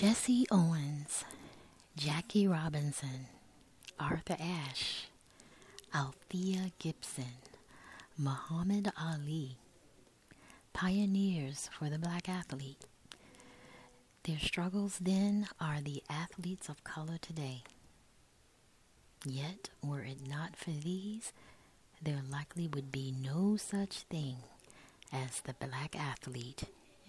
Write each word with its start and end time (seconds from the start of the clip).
Jesse 0.00 0.46
Owens, 0.52 1.24
Jackie 1.96 2.46
Robinson, 2.46 3.26
Arthur 3.98 4.36
Ashe, 4.38 5.08
Althea 5.92 6.70
Gibson, 6.78 7.34
Muhammad 8.16 8.92
Ali, 8.96 9.56
pioneers 10.72 11.68
for 11.76 11.90
the 11.90 11.98
black 11.98 12.28
athlete. 12.28 12.84
Their 14.22 14.38
struggles 14.38 15.00
then 15.00 15.48
are 15.60 15.80
the 15.80 16.04
athletes 16.08 16.68
of 16.68 16.84
color 16.84 17.18
today. 17.20 17.64
Yet, 19.26 19.70
were 19.82 20.02
it 20.02 20.24
not 20.28 20.54
for 20.54 20.70
these, 20.70 21.32
there 22.00 22.22
likely 22.30 22.68
would 22.68 22.92
be 22.92 23.12
no 23.20 23.56
such 23.56 24.02
thing 24.02 24.36
as 25.12 25.40
the 25.40 25.54
black 25.54 25.98
athlete 25.98 26.62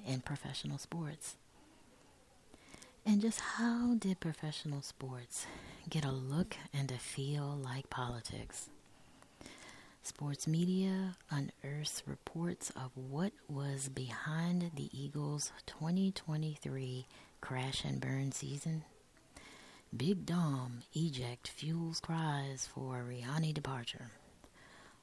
in 0.08 0.22
professional 0.22 0.80
sports. 0.80 1.36
And 3.10 3.22
just 3.22 3.40
how 3.40 3.96
did 3.96 4.20
professional 4.20 4.84
sports 4.84 5.48
get 5.90 6.06
a 6.06 6.12
look 6.12 6.56
and 6.72 6.92
a 6.92 7.00
feel 7.00 7.58
like 7.60 7.90
politics? 7.90 8.70
Sports 10.04 10.46
media 10.46 11.16
unearths 11.32 12.04
reports 12.06 12.70
of 12.76 12.92
what 12.94 13.32
was 13.48 13.90
behind 13.90 14.70
the 14.76 14.92
Eagles' 14.94 15.52
2023 15.66 17.08
crash 17.42 17.84
and 17.84 18.00
burn 18.00 18.32
season. 18.32 18.84
Big 19.98 20.28
Dom 20.28 20.84
eject 20.94 21.48
fuels 21.48 22.00
cries 22.00 22.70
for 22.72 23.04
Sirianni 23.04 23.56
departure. 23.56 24.12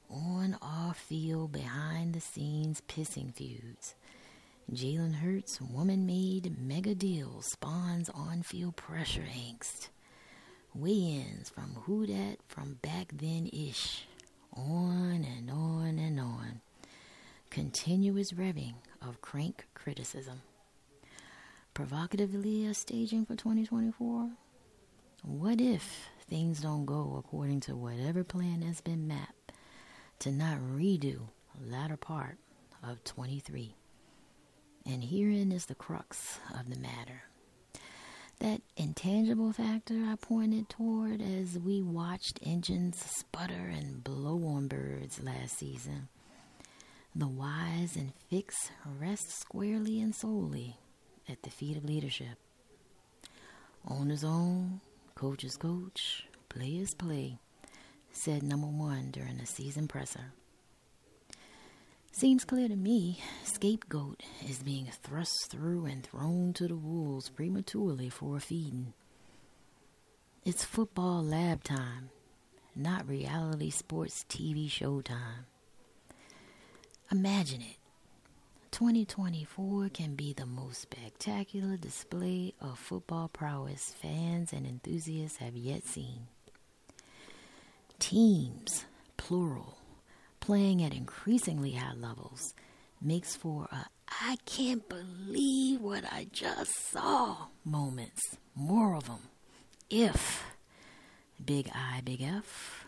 On 0.09 0.57
off 0.61 0.97
field, 0.97 1.51
behind 1.51 2.13
the 2.13 2.21
scenes 2.21 2.81
pissing 2.87 3.33
feuds. 3.33 3.95
Jalen 4.73 5.15
Hurts' 5.15 5.61
woman 5.61 6.05
made 6.05 6.59
mega 6.59 6.93
deal 6.93 7.41
spawns 7.41 8.09
on 8.09 8.43
field 8.43 8.75
pressure 8.75 9.23
angst. 9.23 9.87
Weigh 10.75 11.23
ins 11.25 11.49
from 11.49 11.75
who 11.83 12.05
that 12.05 12.39
from 12.49 12.77
back 12.81 13.13
then 13.13 13.49
ish. 13.53 14.05
On 14.53 15.23
and 15.23 15.49
on 15.49 15.97
and 15.97 16.19
on. 16.19 16.59
Continuous 17.49 18.33
revving 18.33 18.73
of 19.01 19.21
crank 19.21 19.65
criticism. 19.73 20.41
Provocatively 21.73 22.65
a 22.65 22.73
staging 22.73 23.25
for 23.25 23.37
2024? 23.37 24.31
What 25.23 25.61
if 25.61 26.09
things 26.29 26.59
don't 26.59 26.85
go 26.85 27.15
according 27.17 27.61
to 27.61 27.75
whatever 27.77 28.25
plan 28.25 28.63
has 28.63 28.81
been 28.81 29.07
mapped 29.07 29.53
to 30.19 30.29
not 30.29 30.57
redo 30.59 31.19
latter 31.57 31.95
part 31.95 32.37
of 32.83 33.01
23? 33.05 33.73
And 34.87 35.03
herein 35.03 35.51
is 35.51 35.65
the 35.65 35.75
crux 35.75 36.39
of 36.57 36.69
the 36.69 36.79
matter. 36.79 37.23
That 38.39 38.61
intangible 38.77 39.51
factor 39.51 39.95
I 40.05 40.15
pointed 40.15 40.69
toward 40.69 41.21
as 41.21 41.59
we 41.59 41.81
watched 41.81 42.39
engines 42.41 42.97
sputter 42.97 43.53
and 43.75 44.01
blow 44.01 44.41
on 44.45 44.69
birds 44.69 45.21
last 45.21 45.57
season. 45.57 46.07
The 47.13 47.27
wise 47.27 47.97
and 47.97 48.13
fix 48.29 48.55
rest 48.97 49.29
squarely 49.41 49.99
and 49.99 50.15
solely 50.15 50.77
at 51.27 51.41
the 51.41 51.49
feet 51.49 51.75
of 51.75 51.83
leadership. 51.83 52.37
Owners 53.89 54.23
own, 54.23 54.79
coaches 55.15 55.57
coach, 55.57 56.27
players 56.47 56.93
play, 56.93 57.39
said 58.11 58.43
number 58.43 58.67
one 58.67 59.11
during 59.11 59.37
the 59.37 59.45
season 59.45 59.87
presser. 59.87 60.31
Seems 62.17 62.45
clear 62.45 62.67
to 62.67 62.75
me, 62.75 63.19
scapegoat 63.43 64.23
is 64.49 64.63
being 64.63 64.87
thrust 65.03 65.51
through 65.51 65.85
and 65.85 66.03
thrown 66.03 66.51
to 66.53 66.67
the 66.67 66.75
wolves 66.75 67.29
prematurely 67.29 68.09
for 68.09 68.37
a 68.37 68.39
feeding. 68.39 68.93
It's 70.43 70.63
football 70.65 71.23
lab 71.23 71.63
time, 71.63 72.09
not 72.75 73.07
reality 73.07 73.69
sports 73.69 74.25
TV 74.27 74.67
show 74.67 75.01
time. 75.01 75.45
Imagine 77.11 77.61
it. 77.61 77.77
2024 78.71 79.89
can 79.89 80.15
be 80.15 80.33
the 80.33 80.47
most 80.47 80.81
spectacular 80.81 81.77
display 81.77 82.55
of 82.59 82.79
football 82.79 83.27
prowess 83.27 83.93
fans 83.93 84.51
and 84.51 84.65
enthusiasts 84.65 85.37
have 85.37 85.55
yet 85.55 85.85
seen. 85.85 86.25
Teams, 87.99 88.85
plural, 89.17 89.76
playing 90.47 90.81
at 90.81 90.93
increasingly 90.93 91.73
high 91.73 91.93
levels 91.93 92.53
makes 93.01 93.35
for 93.35 93.67
a 93.69 93.85
I 94.07 94.37
can't 94.45 94.87
believe 94.87 95.81
what 95.81 96.05
I 96.09 96.27
just 96.31 96.71
saw 96.89 97.47
moments. 97.65 98.37
More 98.55 98.95
of 98.95 99.07
them. 99.07 99.19
If, 99.89 100.45
big 101.45 101.69
I, 101.75 101.99
big 101.99 102.21
F, 102.21 102.85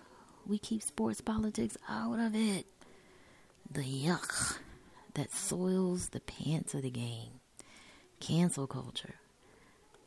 we 0.47 0.57
keep 0.57 0.81
sports 0.81 1.19
politics 1.19 1.75
out 1.89 2.17
of 2.17 2.33
it. 2.33 2.65
The 3.69 3.81
yuck 3.83 4.59
that 5.15 5.33
soils 5.33 6.09
the 6.09 6.21
pants 6.21 6.73
of 6.73 6.83
the 6.83 6.89
game. 6.89 7.41
Cancel 8.21 8.67
culture. 8.67 9.15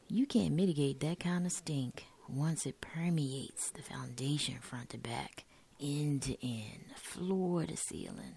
You 0.08 0.24
can't 0.24 0.54
mitigate 0.54 1.00
that 1.00 1.20
kind 1.20 1.44
of 1.44 1.52
stink 1.52 2.06
once 2.26 2.64
it 2.64 2.80
permeates 2.80 3.68
the 3.68 3.82
foundation 3.82 4.54
front 4.58 4.88
to 4.88 4.98
back 4.98 5.44
end 5.82 6.22
to 6.22 6.46
end, 6.46 6.84
floor 6.94 7.66
to 7.66 7.76
ceiling. 7.76 8.36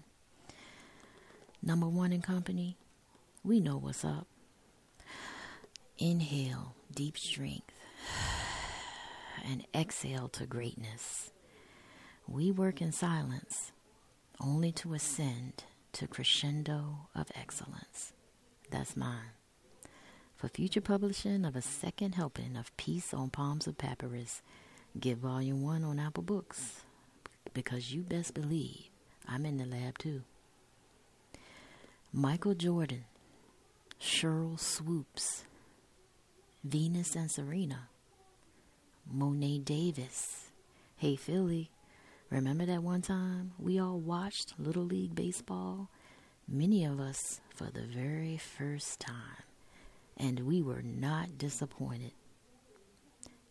Number 1.62 1.88
one 1.88 2.12
in 2.12 2.20
company, 2.20 2.76
we 3.44 3.60
know 3.60 3.76
what's 3.78 4.04
up. 4.04 4.26
Inhale, 5.98 6.74
deep 6.94 7.16
strength, 7.16 7.72
and 9.48 9.64
exhale 9.74 10.28
to 10.30 10.46
greatness. 10.46 11.30
We 12.28 12.50
work 12.50 12.82
in 12.82 12.92
silence, 12.92 13.72
only 14.40 14.72
to 14.72 14.94
ascend 14.94 15.64
to 15.92 16.06
crescendo 16.06 17.08
of 17.14 17.30
excellence. 17.34 18.12
That's 18.70 18.96
mine. 18.96 19.32
For 20.36 20.48
future 20.48 20.80
publishing 20.82 21.44
of 21.44 21.56
a 21.56 21.62
second 21.62 22.16
helping 22.16 22.56
of 22.56 22.76
Peace 22.76 23.14
on 23.14 23.30
Palms 23.30 23.66
of 23.66 23.78
Papyrus, 23.78 24.42
get 24.98 25.18
Volume 25.18 25.62
1 25.62 25.84
on 25.84 25.98
Apple 25.98 26.24
Books 26.24 26.82
because 27.54 27.92
you 27.92 28.02
best 28.02 28.34
believe 28.34 28.88
I'm 29.28 29.44
in 29.44 29.56
the 29.56 29.66
lab 29.66 29.98
too. 29.98 30.22
Michael 32.12 32.54
Jordan, 32.54 33.04
Sheryl 34.00 34.58
Swoopes, 34.58 35.44
Venus 36.64 37.14
and 37.14 37.30
Serena, 37.30 37.88
Mo'ne 39.10 39.62
Davis. 39.62 40.50
Hey 40.96 41.16
Philly, 41.16 41.70
remember 42.30 42.64
that 42.66 42.82
one 42.82 43.02
time 43.02 43.52
we 43.58 43.78
all 43.78 43.98
watched 43.98 44.54
Little 44.58 44.84
League 44.84 45.14
Baseball? 45.14 45.90
Many 46.48 46.84
of 46.84 47.00
us 47.00 47.40
for 47.54 47.64
the 47.64 47.82
very 47.82 48.36
first 48.36 49.00
time, 49.00 49.42
and 50.16 50.40
we 50.40 50.62
were 50.62 50.82
not 50.82 51.38
disappointed. 51.38 52.12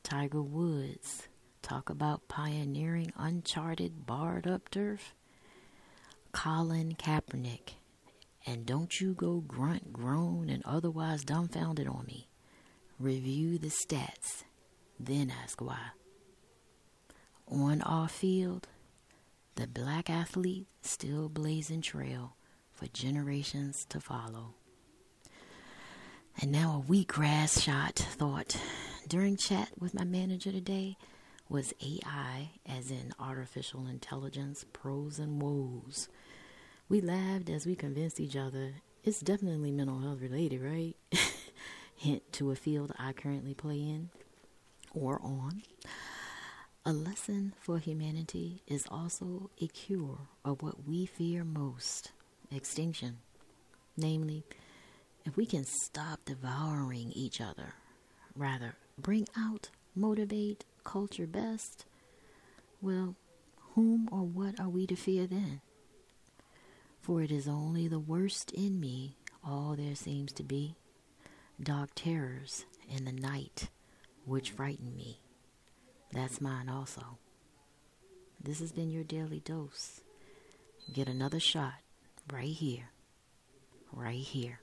Tiger 0.01 0.41
Woods, 0.41 1.27
Talk 1.65 1.89
about 1.89 2.27
pioneering 2.27 3.11
uncharted, 3.17 4.05
barred 4.05 4.45
up 4.45 4.69
turf. 4.69 5.15
Colin 6.31 6.93
Kaepernick. 6.93 7.77
And 8.45 8.67
don't 8.67 9.01
you 9.01 9.15
go 9.15 9.39
grunt, 9.39 9.91
groan, 9.91 10.51
and 10.51 10.61
otherwise 10.63 11.23
dumbfounded 11.23 11.87
on 11.87 12.05
me. 12.05 12.27
Review 12.99 13.57
the 13.57 13.69
stats, 13.69 14.43
then 14.99 15.31
ask 15.31 15.59
why. 15.59 15.79
On 17.47 17.81
off 17.81 18.11
field, 18.11 18.67
the 19.55 19.65
black 19.65 20.07
athlete 20.07 20.67
still 20.83 21.29
blazing 21.29 21.81
trail 21.81 22.35
for 22.73 22.85
generations 22.93 23.87
to 23.89 23.99
follow. 23.99 24.53
And 26.39 26.51
now 26.51 26.83
a 26.87 26.91
wheatgrass 26.91 27.59
shot 27.59 27.95
thought 27.95 28.55
during 29.07 29.35
chat 29.35 29.69
with 29.79 29.95
my 29.95 30.03
manager 30.03 30.51
today 30.51 30.97
was 31.49 31.73
AI, 31.81 32.51
as 32.67 32.91
in 32.91 33.13
artificial 33.19 33.87
intelligence, 33.87 34.65
pros 34.73 35.19
and 35.19 35.41
woes. 35.41 36.09
We 36.89 37.01
laughed 37.01 37.49
as 37.49 37.65
we 37.65 37.75
convinced 37.75 38.19
each 38.19 38.35
other 38.35 38.75
it's 39.05 39.19
definitely 39.19 39.69
mental 39.71 39.99
health 39.99 40.19
related, 40.19 40.61
right? 40.63 40.95
Hint 41.95 42.23
to 42.33 42.49
a 42.49 42.55
field 42.55 42.91
I 42.97 43.13
currently 43.13 43.53
play 43.53 43.75
in 43.75 44.09
or 44.95 45.21
on. 45.21 45.61
A 46.83 46.91
lesson 46.91 47.53
for 47.59 47.77
humanity 47.77 48.63
is 48.65 48.87
also 48.89 49.51
a 49.61 49.67
cure 49.67 50.17
of 50.43 50.63
what 50.63 50.87
we 50.87 51.05
fear 51.05 51.43
most 51.43 52.13
extinction. 52.51 53.17
Namely, 53.95 54.43
if 55.23 55.37
we 55.37 55.45
can 55.45 55.65
stop 55.65 56.21
devouring 56.25 57.11
each 57.11 57.39
other, 57.39 57.75
rather, 58.35 58.73
bring 58.97 59.27
out, 59.37 59.69
motivate, 59.95 60.65
culture 60.85 61.27
best, 61.27 61.85
well, 62.81 63.15
whom 63.73 64.07
or 64.11 64.21
what 64.21 64.57
are 64.59 64.69
we 64.69 64.87
to 64.87 64.95
fear 64.95 65.27
then? 65.27 65.59
For 67.01 67.21
it 67.21 67.31
is 67.31 67.47
only 67.47 67.89
the 67.89 67.99
worst 67.99 68.51
in 68.51 68.79
me 68.79 69.17
all 69.43 69.75
there 69.77 69.95
seems 69.95 70.31
to 70.33 70.43
be, 70.43 70.75
dark 71.61 71.89
terrors 71.93 72.65
in 72.89 73.05
the 73.05 73.11
night 73.11 73.69
which 74.23 74.51
frightened 74.51 74.95
me. 74.95 75.19
That's 76.13 76.39
mine 76.39 76.69
also. 76.69 77.19
This 78.41 78.59
has 78.59 78.71
been 78.71 78.89
your 78.89 79.03
daily 79.03 79.41
dose. 79.41 80.01
Get 80.93 81.07
another 81.07 81.39
shot 81.39 81.73
right 82.31 82.47
here, 82.47 82.89
right 83.91 84.15
here 84.15 84.59